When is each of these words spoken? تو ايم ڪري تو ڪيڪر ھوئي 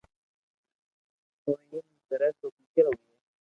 تو 1.43 1.51
ايم 1.69 1.87
ڪري 2.09 2.29
تو 2.39 2.47
ڪيڪر 2.55 2.85
ھوئي 2.97 3.07